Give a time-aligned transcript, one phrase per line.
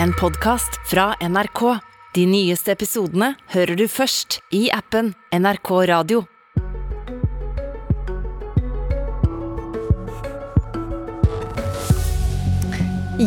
[0.00, 1.78] en podkast fra NRK.
[2.14, 6.24] De nyeste episodene hører du først i appen NRK Radio.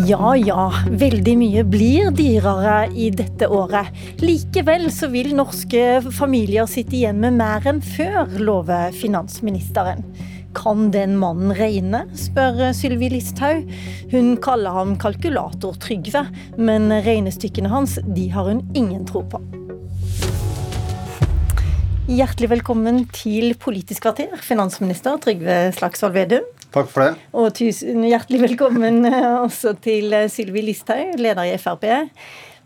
[0.05, 3.93] Ja ja, veldig mye blir dyrere i dette året.
[4.20, 10.04] Likevel så vil norske familier sitte igjen med mer enn før, lover finansministeren.
[10.55, 13.67] Kan den mannen regne, spør Sylvi Listhaug.
[14.13, 16.23] Hun kaller ham kalkulator-Trygve,
[16.55, 19.41] men regnestykkene hans de har hun ingen tro på.
[22.05, 26.47] Hjertelig velkommen til Politisk kvarter, finansminister Trygve Slagsvold Vedum.
[26.75, 27.27] Takk for det.
[27.35, 31.87] Og tusen hjertelig velkommen eh, også til eh, Sylvi Listhaug, leder i Frp.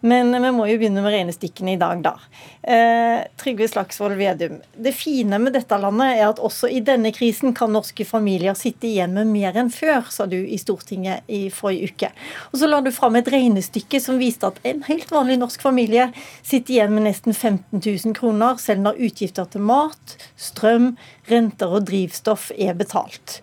[0.01, 2.13] Men vi må jo begynne med regnestykkene i dag, da.
[2.63, 4.61] Eh, Trygve Slagsvold Vedum.
[4.71, 8.87] Det fine med dette landet er at også i denne krisen kan norske familier sitte
[8.87, 12.11] igjen med mer enn før, sa du i Stortinget i forrige uke.
[12.53, 16.07] Og så la du fram et regnestykke som viste at en helt vanlig norsk familie
[16.47, 20.93] sitter igjen med nesten 15 000 kroner, selv når utgifter til mat, strøm,
[21.27, 23.41] renter og drivstoff er betalt.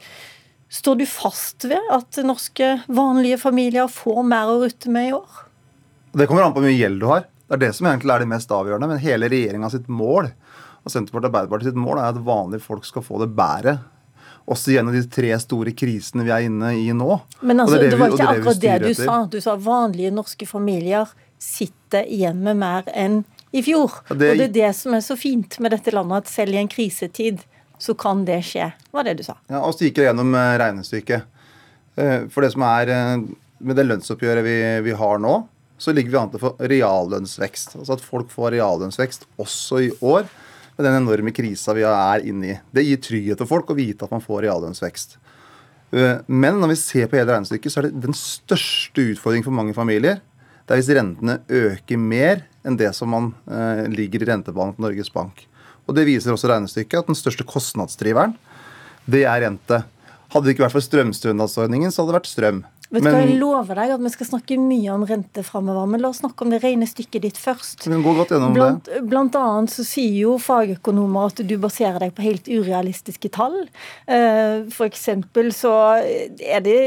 [0.73, 5.46] Står du fast ved at norske vanlige familier får mer å rutte med i år?
[6.17, 7.27] Det kommer an på hvor mye gjeld du har.
[7.47, 8.89] Det er det som egentlig er det mest avgjørende.
[8.91, 10.31] Men hele regjeringa sitt mål
[10.86, 13.77] og Senterpartiet og Arbeiderpartiet sitt mål er at vanlige folk skal få det bedre.
[14.47, 17.17] Også gjennom de tre store krisene vi er inne i nå.
[17.42, 19.17] Men altså, det, det, det, var ikke akkurat det du sa.
[19.31, 21.11] Du sa vanlige norske familier
[21.42, 23.98] sitter igjen med mer enn i fjor.
[24.09, 26.55] Ja, det- Og det er det som er så fint med dette landet, at selv
[26.55, 27.42] i en krisetid
[27.78, 28.70] så kan det skje.
[28.92, 29.34] var det du sa.
[29.50, 31.22] Ja, og så gikk jeg gjennom eh, regnestykket.
[31.97, 33.17] Eh, For det som er eh,
[33.61, 34.56] med det lønnsoppgjøret vi,
[34.91, 35.34] vi har nå,
[35.79, 37.77] så ligger vi an til å få reallønnsvekst.
[37.81, 40.29] Altså at folk får reallønnsvekst også i år
[40.77, 42.59] med den enorme krisa vi er inne i.
[42.73, 45.17] Det gir trygghet til folk å vite at man får reallønnsvekst.
[45.93, 49.57] Eh, Men når vi ser på hele regnestykket, så er det den største utfordringen for
[49.57, 50.21] mange familier.
[50.67, 54.87] Det er hvis rentene øker mer enn det som man eh, ligger i rentebanen til
[54.89, 55.45] Norges Bank.
[55.87, 58.34] Og Det viser også regnestykket at den største kostnadsdriveren,
[59.06, 59.84] det er rente.
[60.34, 62.65] Hadde det ikke vært for strømstønadsordningen, så hadde det vært strøm.
[62.91, 66.01] Vet du hva, Jeg lover deg at vi skal snakke mye om rente framover, men
[66.05, 67.83] la oss snakke om det regnestykket ditt først.
[67.87, 69.03] vi kan gå godt gjennom Blant, det.
[69.11, 73.65] blant annet så sier jo fagøkonomer at du baserer deg på helt urealistiske tall.
[74.07, 75.73] Eh, For eksempel så
[76.39, 76.79] er det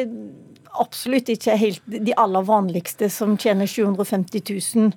[0.80, 4.44] absolutt ikke helt de aller vanligste som tjener 750
[4.75, 4.91] 000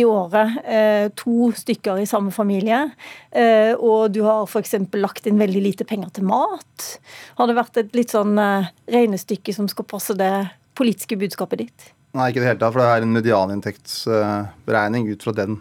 [0.00, 0.58] i året.
[0.64, 2.90] Eh, To stykker i samme familie.
[3.30, 4.74] Eh, Og du har f.eks.
[4.98, 6.98] lagt inn veldig lite penger til mat.
[7.38, 10.32] Har det vært et litt sånn eh, regnestykke som skal passe det
[10.74, 11.92] politiske budskapet ditt?
[12.12, 15.54] Nei, ikke i det hele tatt, for det er en medianinntektsberegning ut fra den,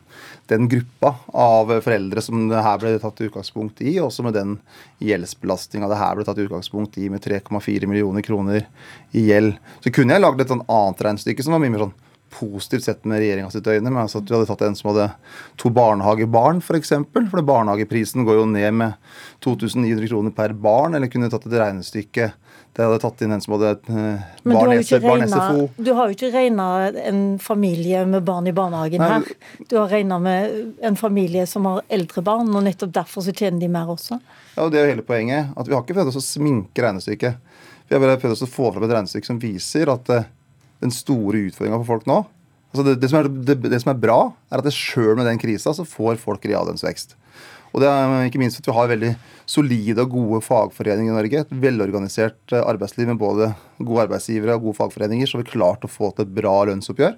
[0.52, 4.58] den gruppa av foreldre som det her ble tatt utgangspunkt i, også med den
[5.00, 8.66] gjeldsbelastninga det her ble tatt utgangspunkt i, med 3,4 millioner kroner
[9.16, 9.56] i gjeld.
[9.80, 11.96] Så kunne jeg lagd et sånn annet regnestykke som var mye mer sånn
[12.34, 13.90] positivt sett med regjeringa sitt øyne.
[13.90, 15.10] Men altså at du hadde tatt en som hadde
[15.62, 16.70] to barnehagebarn, f.eks.
[16.72, 19.12] For, eksempel, for barnehageprisen går jo ned med
[19.46, 20.96] 2900 kroner per barn.
[20.98, 22.32] Eller kunne tatt et regnestykke
[22.72, 25.66] der du hadde tatt inn en som hadde et eh, du barn SFO.
[25.76, 26.68] Du har jo ikke regna
[27.04, 29.66] en familie med barn i barnehagen Nei, her.
[29.68, 33.60] Du har regna med en familie som har eldre barn, og nettopp derfor så tjener
[33.60, 34.22] de mer også.
[34.56, 35.52] Ja, og Det er jo hele poenget.
[35.52, 37.58] at Vi har ikke prøvd oss å sminke regnestykket.
[37.90, 40.32] Vi har bare prøvd oss å få fram et regnestykke som viser at eh,
[40.82, 42.24] den store utfordringa for folk nå
[42.72, 44.20] altså det, det, som er, det, det som er bra,
[44.52, 47.18] er at sjøl med den krisa så får folk reallønnsvekst.
[47.72, 49.12] Og det er ikke minst at vi har veldig
[49.48, 51.44] solide og gode fagforeninger i Norge.
[51.44, 55.28] Et velorganisert eh, arbeidsliv med både gode arbeidsgivere og gode fagforeninger.
[55.28, 57.16] Så har vi klart å få til et bra lønnsoppgjør.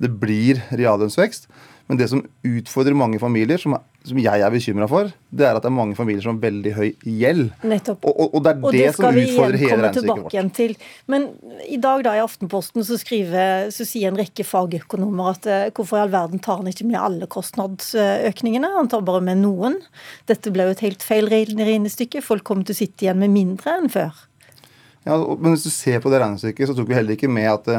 [0.00, 1.50] Det blir reallønnsvekst.
[1.90, 3.72] Men det som utfordrer mange familier, som,
[4.06, 6.74] som jeg er bekymra for, det er at det er mange familier som har veldig
[6.76, 7.48] høy gjeld.
[7.66, 8.06] Nettopp.
[8.06, 10.36] Og, og, og det er Og det, det som utfordrer hele regnestykket vårt.
[10.36, 10.76] igjen til.
[11.10, 11.26] Men
[11.66, 15.98] i dag da i Aftenposten så, skriver, så sier en rekke fagøkonomer at eh, hvorfor
[15.98, 18.70] i all verden tar han ikke med alle kostnadsøkningene?
[18.78, 19.80] Han tar bare med noen.
[20.30, 22.22] Dette ble jo et helt feil regnestykke.
[22.22, 24.14] Folk kommer til å sitte igjen med mindre enn før.
[25.08, 27.74] Ja, men hvis du ser på det regnestykket, så tok vi heller ikke med at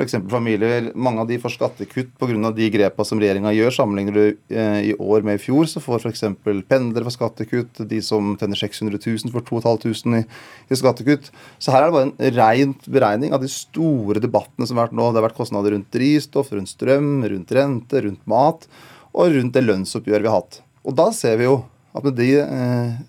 [0.00, 2.50] eksempel familier, mange av de får skattekutt pga.
[2.56, 3.74] de grepa som regjeringa gjør.
[3.76, 6.24] Sammenligner du eh, i år med i fjor, så får f.eks.
[6.42, 7.82] pendlere for skattekutt.
[7.90, 10.24] De som tjener 600 000 får 2500 i,
[10.72, 11.28] i skattekutt.
[11.60, 14.96] Så her er det bare en ren beregning av de store debattene som har vært
[14.96, 15.10] nå.
[15.10, 18.64] Det har vært kostnader rundt drivstoff, rundt strøm, rundt rente, rundt mat
[19.12, 20.62] og rundt det lønnsoppgjøret vi har hatt.
[20.88, 21.60] Og da ser vi jo
[21.92, 23.00] at med de eh,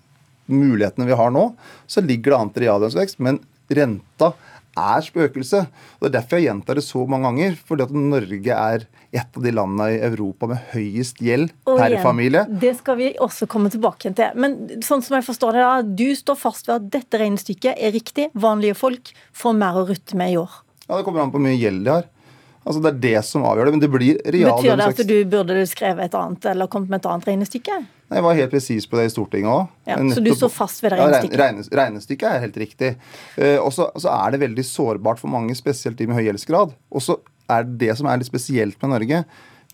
[0.52, 1.48] mulighetene vi har nå,
[1.88, 3.22] så ligger det an til reallønnsvekst.
[3.24, 3.40] Men
[3.72, 4.34] renta
[4.76, 5.64] er spøkelse.
[5.98, 7.56] Og Det er derfor jeg gjentar det så mange ganger.
[7.68, 11.94] Fordi at Norge er et av de landene i Europa med høyest gjeld Og per
[11.94, 12.44] igjen, familie.
[12.48, 14.34] Det skal vi også komme tilbake til.
[14.34, 17.94] Men sånn som jeg forstår det da, du står fast ved at dette regnestykket er
[17.94, 18.30] riktig.
[18.34, 20.60] Vanlige folk får mer å rutte med i år.
[20.88, 22.10] Ja, Det kommer an på hvor mye gjeld de har.
[22.64, 23.74] Altså Det er det som avgjør det.
[23.76, 24.64] Men det blir reallønnsvekst.
[24.64, 27.78] Betyr det at du burde skrevet et annet eller kommet med et annet regnestykke?
[27.84, 29.70] Nei, Jeg var helt presis på det i Stortinget òg.
[29.88, 31.36] Ja, så du står fast ved det regnestykket?
[31.36, 32.90] Ja, regnes, regnestykket er helt riktig.
[33.36, 36.76] Uh, og så er det veldig sårbart for mange, spesielt de med høy gjeldsgrad.
[36.92, 37.18] Og så
[37.52, 39.24] er det det som er litt spesielt med Norge.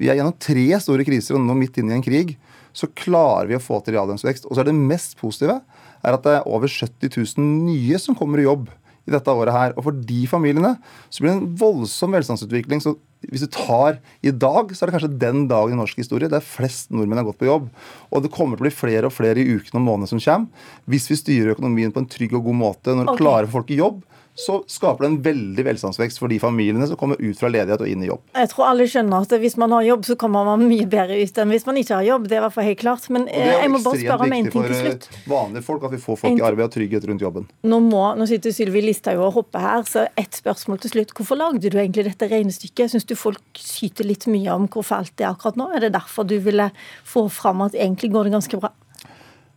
[0.01, 2.35] Vi er gjennom tre store kriser, og nå midt inne i en krig.
[2.75, 4.47] Så klarer vi å få til reallønnsvekst.
[4.49, 5.61] Og så er det mest positive
[6.01, 8.71] er at det er over 70 000 nye som kommer i jobb
[9.11, 9.77] i dette året her.
[9.77, 10.77] Og for de familiene
[11.09, 12.83] så blir det en voldsom velstandsutvikling.
[12.83, 12.95] Så
[13.29, 16.45] hvis du tar i dag, så er det kanskje den dagen i norsk historie der
[16.45, 17.67] flest nordmenn har gått på jobb.
[18.09, 20.71] Og det kommer til å bli flere og flere i ukene og månedene som kommer.
[20.91, 23.23] Hvis vi styrer økonomien på en trygg og god måte, når okay.
[23.25, 24.01] klarer folk i jobb,
[24.35, 27.91] så skaper det en veldig velstandsvekst for de familiene som kommer ut fra ledighet og
[27.91, 28.23] inn i jobb.
[28.37, 31.41] Jeg tror alle skjønner at hvis man har jobb, så kommer man mye bedre ut
[31.43, 32.29] enn hvis man ikke har jobb.
[32.31, 33.09] Det er i hvert fall helt klart.
[33.13, 35.09] Men jeg må bare spørre om en ting til slutt.
[35.11, 37.49] Det er for vanlige folk at vi får folk i arbeid og trygghet rundt jobben.
[37.67, 41.15] Nå, må, nå sitter Sylvi Listhaug og hopper her, så ett spørsmål til slutt.
[41.19, 42.95] Hvorfor lagde du egentlig dette regnestykket?
[42.95, 45.69] Syns du folk syter litt mye om hvor fælt det er akkurat nå?
[45.75, 46.71] Er det derfor du ville
[47.05, 48.73] få fram at egentlig går det ganske bra?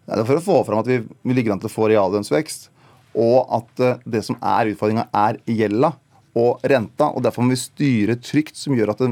[0.03, 1.87] Nei, det er for å få fram at vi, vi ligger an til å få
[1.87, 2.72] reallønnsvekst
[3.13, 5.93] og at eh, det som er utfordringa, er gjelda
[6.39, 7.11] og renta.
[7.11, 9.03] og Derfor må vi styre trygt, som gjør at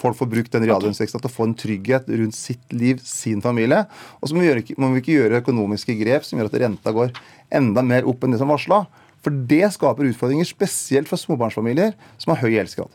[0.00, 3.84] folk får brukt den reallønnsveksten til å få en trygghet rundt sitt liv, sin familie.
[4.20, 6.94] Og så må vi, gjøre, må vi ikke gjøre økonomiske grep som gjør at renta
[6.94, 7.14] går
[7.54, 8.84] enda mer opp enn det som varsla.
[9.24, 12.90] For det skaper utfordringer, spesielt for småbarnsfamilier som har høy gjeldsgrad.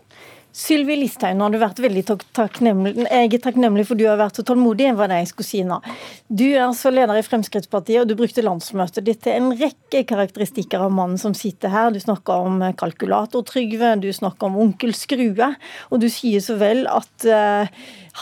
[0.50, 2.02] Sylvi Listhaug, nå har du vært veldig
[2.34, 2.96] takknemlig.
[3.06, 5.78] Jeg er takknemlig for du har vært så tålmodig, var det jeg skulle si nå.
[6.26, 10.88] Du er altså leder i Fremskrittspartiet, og du brukte landsmøtet ditt til en rekke karakteristikker
[10.88, 11.94] av mannen som sitter her.
[11.94, 15.54] Du snakker om kalkulator-Trygve, du snakker om onkel Skrue,
[15.94, 17.70] og du sier så vel at uh,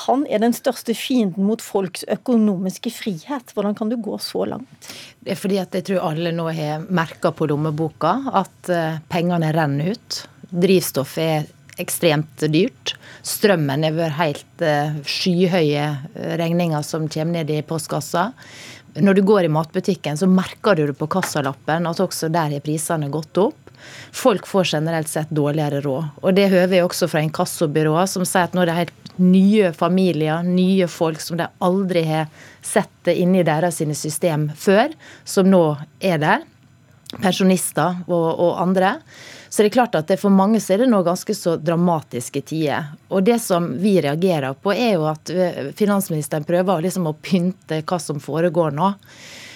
[0.03, 3.55] han er den største fienden mot folks økonomiske frihet.
[3.55, 4.95] Hvordan kan du gå så langt?
[5.23, 9.55] Det er fordi at jeg tror alle nå har merka på lommeboka at uh, pengene
[9.55, 10.25] renner ut.
[10.47, 11.47] Drivstoff er
[11.81, 12.95] ekstremt dyrt.
[13.27, 18.31] Strømmen har vært helt uh, skyhøye eh, regninger som kommer ned i postkassa.
[18.97, 22.65] Når du går i matbutikken, så merker du det på kassalappen at også der har
[22.65, 23.67] prisene gått opp.
[24.15, 26.23] Folk får generelt sett dårligere råd.
[26.23, 29.71] Og det hører vi også fra inkassobyråer, som sier at nå er det helt nye
[29.73, 32.27] familier, nye folk som de aldri har
[32.65, 34.93] sett inni deres system før,
[35.25, 35.63] som nå
[36.01, 36.45] er der,
[37.21, 38.97] pensjonister og, og andre,
[39.57, 42.91] så det er klart at for mange så er det nå ganske så dramatiske tider.
[43.09, 47.79] Og det som vi reagerer på, er jo at eh, finansministeren prøver liksom å pynte
[47.81, 48.91] hva som foregår nå.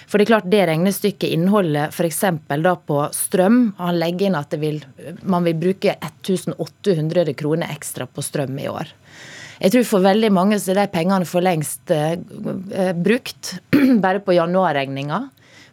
[0.09, 2.18] For det er klart det regnestykket inneholder f.eks.
[2.50, 3.59] da på strøm.
[3.77, 4.81] Han legger inn at vil,
[5.21, 8.89] man vil bruke 1800 kroner ekstra på strøm i år.
[9.62, 12.18] Jeg tror for veldig mange så er de pengene for lengst uh,
[12.98, 13.53] brukt,
[14.07, 15.27] bare på januarregninga.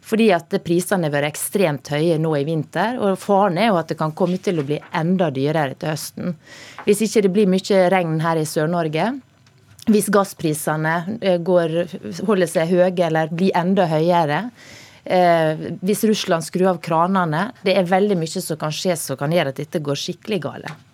[0.05, 2.97] Fordi at prisene har vært ekstremt høye nå i vinter.
[3.03, 6.35] Og faren er jo at det kan komme til å bli enda dyrere til høsten.
[6.85, 9.11] Hvis ikke det blir mye regn her i Sør-Norge,
[9.89, 11.79] hvis gassprisene eh, går,
[12.27, 14.43] holder seg høye eller blir enda høyere,
[15.05, 19.33] eh, hvis Russland skrur av kranene Det er veldig mye som kan skje som kan
[19.33, 20.88] gjøre at dette går skikkelig galt.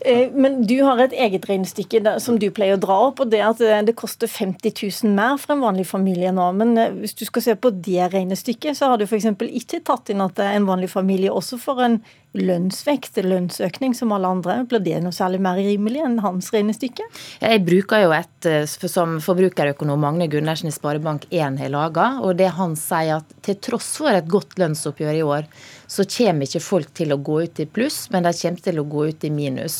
[0.00, 3.40] Eh, men du har et eget regnestykke som du pleier å dra opp, og det
[3.42, 4.70] at eh, det koster 50
[5.04, 6.46] 000 mer for en vanlig familie nå.
[6.60, 9.26] Men eh, hvis du skal se på det regnestykket, så har du f.eks.
[9.48, 12.00] ikke tatt inn at en vanlig familie også får en
[12.36, 14.60] lønnsvekst, lønnsøkning, som alle andre.
[14.68, 17.06] Blir det noe særlig mer rimelig enn hans regnestykke?
[17.40, 22.76] Jeg bruker jo et som forbrukerøkonom Magne Gundersen i Sparebank1 har laga, og det han
[22.78, 25.48] sier at til tross for et godt lønnsoppgjør i år,
[25.88, 28.84] så kommer ikke folk til å gå ut i pluss, men de kommer til å
[28.84, 29.78] gå ut i minus.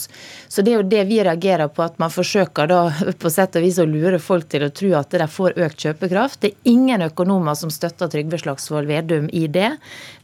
[0.49, 2.81] Så det er jo det vi reagerer på, at man forsøker da
[3.23, 6.40] på sett og vis å lure folk til å tro at de får økt kjøpekraft.
[6.40, 9.75] Det er ingen økonomer som støtter Trygve Slagsvold Vedum i det.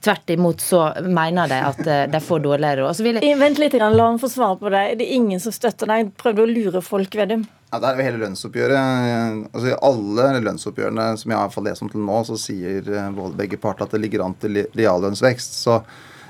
[0.05, 3.03] Tvert imot så mener de at eh, de får dårligere råd.
[3.23, 3.37] Jeg...
[3.41, 4.87] Vent litt, la han få svare på det.
[5.01, 6.15] Det er ingen som støtter deg.
[6.21, 7.45] Prøvde å lure folk, Vedum.
[7.75, 9.39] Ja, det er jo hele lønnsoppgjøret.
[9.51, 13.59] Altså, I alle lønnsoppgjørene som jeg har lest om til nå, så sier eh, begge
[13.59, 15.57] parter at det ligger an til reallønnsvekst.
[15.65, 15.81] Så,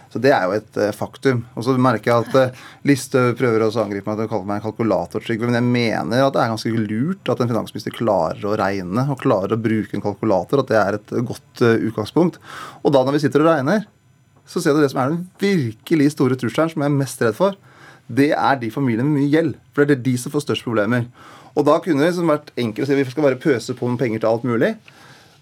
[0.08, 1.42] så, det er jo et uh, faktum.
[1.52, 4.62] Og så merker jeg at uh, Listhaug prøver også å angripe meg å kalle meg
[4.62, 5.28] en kalkulator.
[5.42, 9.20] Men jeg mener at det er ganske lurt at en finansminister klarer å regne og
[9.20, 10.64] klarer å bruke en kalkulator.
[10.64, 12.40] At det er et godt uh, utgangspunkt.
[12.80, 13.84] Og da når vi sitter og regner,
[14.46, 17.38] så ser du det som er den virkelig store trusselen, som jeg er mest redd
[17.38, 17.56] for
[18.08, 19.54] det er de familiene med mye gjeld.
[19.72, 21.06] For det er de som får størst problemer.
[21.54, 23.88] Og da kunne det liksom vært enkelt å si at vi skal bare pøse på
[23.88, 24.74] med penger til alt mulig.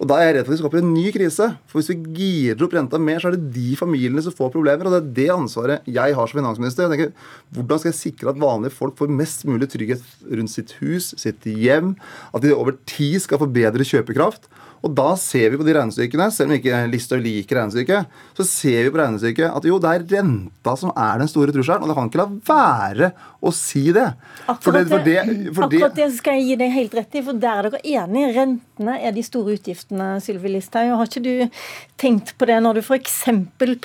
[0.02, 1.46] Og Da er jeg redd for at vi skaper en ny krise.
[1.70, 4.88] For Hvis vi girer opp renta mer, så er det de familiene som får problemer.
[4.88, 6.88] Og det er det ansvaret jeg har som finansminister.
[6.88, 7.12] Jeg tenker,
[7.54, 11.46] Hvordan skal jeg sikre at vanlige folk får mest mulig trygghet rundt sitt hus, sitt
[11.46, 11.94] hjem?
[12.34, 14.50] At de over tid skal få bedre kjøpekraft?
[14.82, 18.80] Og da ser vi på de regnestykkene, selv om ikke Listhaug liker regnestykket, så ser
[18.82, 21.84] vi på regnestykket at jo, det er renta som er den store trusselen.
[21.84, 23.12] Og det kan ikke la være
[23.42, 24.08] å si det.
[24.50, 25.16] Akkurat det, det,
[25.54, 28.34] akkurat det skal jeg gi deg helt rett i, for der er dere enige.
[28.40, 30.96] Rentene er de store utgiftene, Sylvi Listhaug.
[30.98, 31.62] Har ikke du
[32.02, 33.22] tenkt på det når du f.eks.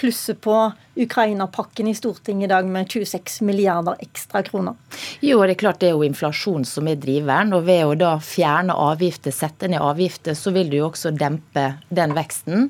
[0.01, 0.58] plusser på
[1.04, 4.75] Ukraina-pakken i Stortinget i dag med 26 milliarder ekstra kroner?
[5.22, 7.54] Jo, det er klart det er jo inflasjon som er driveren.
[7.58, 11.68] Og ved å da fjerne avgifter, sette ned avgifter, så vil du jo også dempe
[11.89, 12.70] den veksten.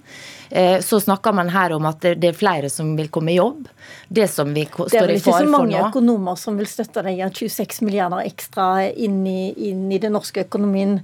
[0.50, 3.68] Eh, så snakker man her om at det er flere som vil komme i jobb.
[4.08, 6.40] Det som vi står i fare for nå Det er vel ikke så mange økonomer
[6.40, 10.46] som vil støtte deg i at 26 milliarder ekstra inn i, inn i den norske
[10.48, 11.02] økonomien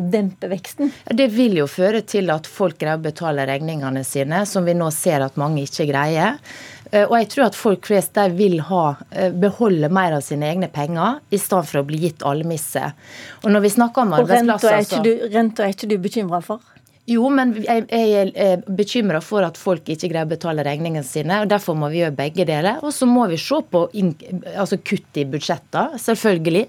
[0.00, 0.92] dempe veksten?
[1.14, 4.88] Det vil jo føre til at folk greier å betale regningene sine, som vi nå
[4.94, 6.38] ser at mange ikke greier.
[6.90, 8.84] Eh, og jeg tror at folk flest der vil ha,
[9.36, 12.90] beholde mer av sine egne penger, i stedet for å bli gitt almisse.
[13.44, 16.64] Og når vi snakker om arbeidsplasser, Og renta er ikke du bekymra for?
[17.08, 21.40] Jo, men jeg, jeg er bekymra for at folk ikke greier å betale regningene sine.
[21.40, 22.82] og Derfor må vi gjøre begge deler.
[22.84, 26.66] Og så må vi se på altså kutt i budsjetter, selvfølgelig.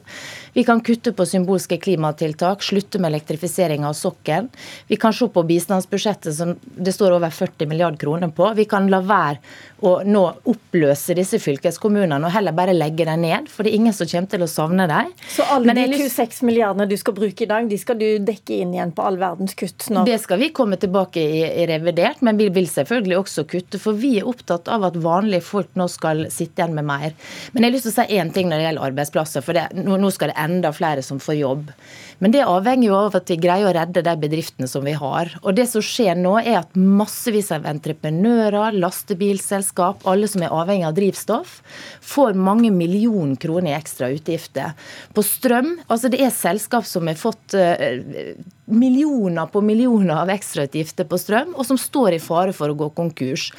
[0.56, 4.48] Vi kan kutte på symbolske klimatiltak, slutte med elektrifisering av sokkelen.
[4.88, 8.48] Vi kan se på bistandsbudsjettet som det står over 40 milliarder kroner på.
[8.56, 9.44] Vi kan la være
[9.84, 13.96] å nå oppløse disse fylkeskommunene og heller bare legge dem ned, for det er ingen
[13.96, 15.12] som kommer til å savne dem.
[15.36, 18.74] Så alle de 26 milliardene du skal bruke i dag, de skal du dekke inn
[18.76, 19.88] igjen på all verdens kutt?
[19.92, 20.08] Når...
[20.10, 23.80] Det skal vi komme tilbake i, i revidert, men vi vil selvfølgelig også kutte.
[23.82, 27.16] For vi er opptatt av at vanlige folk nå skal sitte igjen med mer.
[27.54, 29.66] Men jeg har lyst til å si én ting når det gjelder arbeidsplasser, for det,
[29.80, 31.74] nå skal det enda flere som får jobb.
[32.20, 35.32] Men det avhenger jo av at vi greier å redde de bedriftene som vi har.
[35.40, 40.88] Og det som skjer nå, er at massevis av entreprenører, lastebilselskap, alle som er avhengig
[40.90, 41.60] av drivstoff,
[42.04, 44.76] får mange millioner kroner i ekstra utgifter.
[45.16, 48.36] På strøm, altså det er selskap som har fått uh,
[48.70, 52.90] millioner på millioner av ekstrautgifter på strøm, og som står i fare for å gå
[52.98, 53.50] konkurs.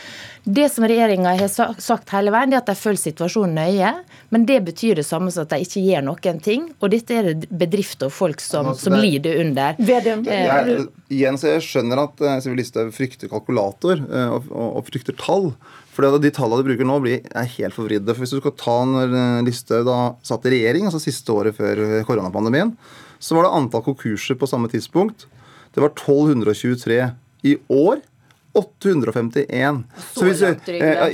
[0.44, 1.50] Det som regjeringa har
[1.82, 3.90] sagt hele veien, er at de følger situasjonen nøye.
[4.32, 6.70] Men det betyr det samme som at de ikke gjør noen ting.
[6.80, 9.76] Og dette er det bedrifter og folk som, altså, som lider under.
[9.84, 15.18] Jeg, igjen så jeg skjønner at uh, Listhaug frykter kalkulator uh, og, og, og, frykter
[15.20, 15.50] tall.
[15.90, 18.14] For de tallene du bruker nå, blir, er helt forvridde.
[18.14, 19.90] For Hvis du skal ta når eh, Listhaug
[20.24, 22.70] satt i regjering, altså siste året før koronapandemien,
[23.20, 25.26] så var det antall konkurser på samme tidspunkt.
[25.74, 27.10] Det var 1223
[27.46, 28.00] i år.
[28.58, 29.84] 851.
[30.14, 30.56] Så, hvis, eh,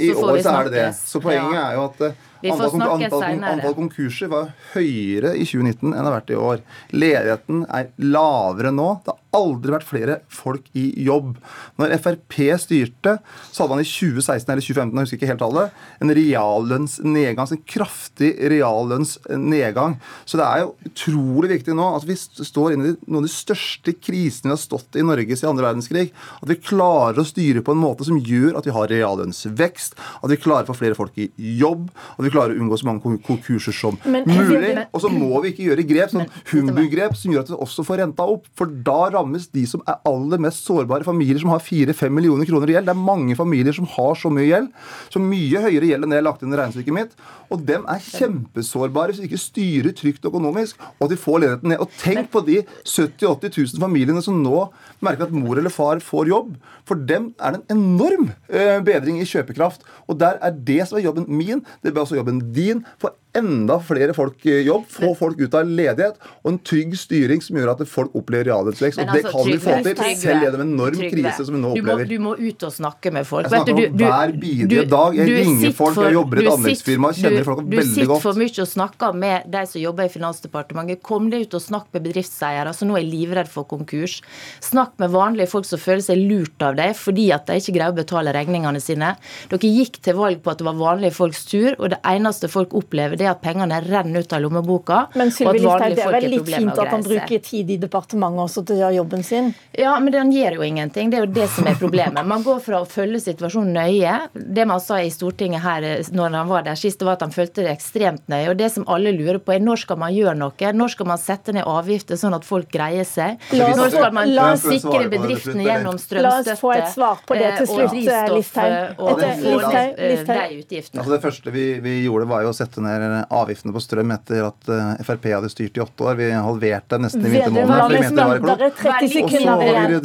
[0.01, 0.87] I år så er det det.
[0.97, 2.01] Så poenget er jo at
[2.45, 6.65] Antall, antall, antall, konkurser var høyere i 2019 enn det har vært i år.
[6.93, 8.91] Ledigheten er lavere nå.
[9.05, 11.35] Det har aldri vært flere folk i jobb.
[11.81, 13.17] Når Frp styrte,
[13.51, 17.53] så hadde man i 2016 eller 2015 jeg husker ikke helt tallet, en reallønnsnedgang.
[17.57, 19.99] En kraftig reallønnsnedgang.
[20.29, 23.33] Så det er jo utrolig viktig nå at vi står inne i noen av de
[23.33, 26.07] største krisene vi har stått i Norge siden andre verdenskrig.
[26.41, 30.33] At vi klarer å styre på en måte som gjør at vi har reallønnsvekst, at
[30.33, 31.89] vi klarer å få flere folk i jobb.
[32.17, 34.73] at vi klarer å unngå så mange konkurser som men, mulig.
[34.91, 38.03] Og så må vi ikke gjøre grep, sånn humbug-grep som gjør at vi også får
[38.03, 38.47] renta opp.
[38.59, 42.73] For da rammes de som er aller mest sårbare, familier som har 4-5 millioner kroner
[42.73, 42.89] i gjeld.
[42.89, 44.71] Det er mange familier som har så mye gjeld.
[45.13, 47.17] Så mye høyere gjeld enn det jeg har lagt inn i regnestykket mitt.
[47.53, 51.73] Og dem er kjempesårbare hvis vi ikke styrer trygt økonomisk, og at de får ledigheten
[51.73, 51.83] ned.
[51.83, 54.67] Og tenk på de 70 000-80 000 familiene som nå
[55.05, 56.55] merker at mor eller far får jobb.
[56.89, 59.85] For dem er det en enorm eh, bedring i kjøpekraft.
[60.07, 61.63] Og der er det som er jobben min.
[61.83, 62.81] Det bør også jobben din.
[62.97, 67.59] For enda flere folk jobb, få folk ut av ledighet og en trygg styring som
[67.59, 69.01] gjør at folk opplever reallønnsvekst.
[69.03, 71.73] Og det altså, kan vi få til selv gjennom en enorm krise som vi nå
[71.75, 72.09] opplever.
[72.09, 73.47] Du må, du må ut og snakke med folk.
[73.47, 75.19] Jeg snakker om hver bidige dag.
[75.21, 77.93] Jeg ringer folk, jeg jobber i et anleggsfirma, kjenner folk veldig godt.
[77.93, 81.03] Du sitter for mye og snakker med de som jobber i Finansdepartementet.
[81.07, 84.19] Kom deg ut og snakk med bedriftseiere som nå er livredd for konkurs.
[84.65, 87.95] Snakk med vanlige folk som føler seg lurt av deg fordi at de ikke greier
[87.95, 89.15] å betale regningene sine.
[89.51, 92.75] Dere gikk til valg på at det var vanlige folks tur, og det eneste folk
[92.77, 95.03] opplever, det det at pengene renner ut av lommeboka.
[95.19, 98.65] Men Sylvi Listhaug, det er vel litt fint at han bruker tid i departementet også
[98.67, 99.53] til å gjøre jobben sin?
[99.77, 101.11] Ja, men den gjør jo ingenting.
[101.11, 102.27] Det er jo det som er problemet.
[102.27, 104.17] Man går fra å følge situasjonen nøye.
[104.35, 107.65] Det man sa i Stortinget her når han var der sist, var at han følte
[107.67, 108.51] det ekstremt nøye.
[108.53, 110.73] Og det som alle lurer på, er når skal man gjøre noe?
[110.77, 113.41] Når skal man sette ned avgifter sånn at folk greier seg?
[113.53, 116.25] Når skal man sikre bedriftene gjennom strømstøtte?
[116.27, 117.97] La oss få et svar på det til slutt,
[118.37, 118.77] Listhaug.
[118.97, 121.03] Og, og, og, og, de utgiftene.
[121.03, 124.47] Altså det første vi, vi gjorde, var jo å sette ned avgiftene på strøm etter
[124.47, 126.17] at eh, Frp hadde styrt i åtte år.
[126.21, 128.39] Vi halverte nesten i vintermånedene.
[128.47, 130.01] det er 30 sekunder igjen.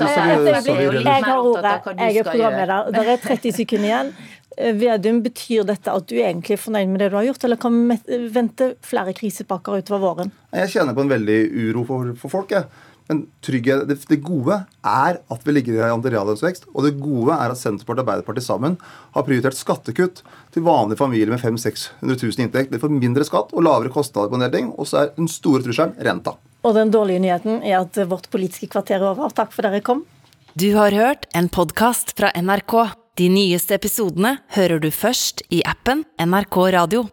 [1.06, 1.74] Jeg har ordet.
[1.98, 2.94] Jeg er programleder.
[2.96, 4.14] Det er 30 sekunder igjen.
[4.58, 7.60] Eh, Vedum, betyr dette at du egentlig er fornøyd med det du har gjort, eller
[7.62, 10.34] kan vi vente flere krisepakker utover våren?
[10.52, 12.56] Jeg kjenner på en veldig uro for, for folk.
[12.58, 12.68] Jeg.
[13.12, 16.70] Men trygghet, det, det gode er at vi ligger i antireallønnsvekst.
[16.72, 18.78] Og det gode er at Senterpartiet og Arbeiderpartiet sammen
[19.18, 20.22] har prioritert skattekutt
[20.56, 22.72] til vanlige familier med 500 000-600 000 i inntekt.
[22.72, 24.72] De får mindre skatt og lavere kostnader på en del ting.
[24.80, 26.38] Og så er den store trusselen renta.
[26.64, 29.36] Og den dårlige nyheten er at vårt politiske kvarter er over.
[29.36, 30.06] Takk for dere kom.
[30.56, 32.78] Du har hørt en podkast fra NRK.
[33.20, 37.10] De nyeste episodene hører du først i appen NRK Radio.